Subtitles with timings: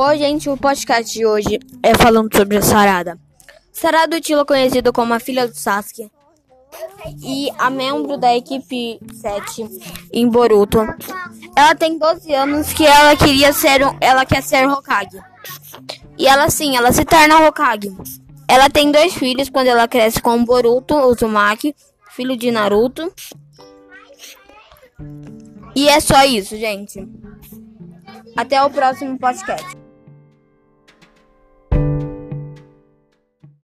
[0.00, 3.18] Oi, gente, o podcast de hoje é falando sobre a Sarada.
[3.72, 6.08] Sarada é Utila, conhecida como a filha do Sasuke
[7.20, 9.66] e a membro da equipe 7
[10.12, 10.78] em Boruto.
[11.56, 15.20] Ela tem 12 anos que ela queria ser, ela quer ser Hokage.
[16.16, 17.92] E ela sim, ela se torna Hokage.
[18.46, 21.74] Ela tem dois filhos quando ela cresce com o Boruto Uzumaki,
[22.10, 23.12] filho de Naruto.
[25.74, 27.04] E é só isso, gente.
[28.36, 29.87] Até o próximo podcast.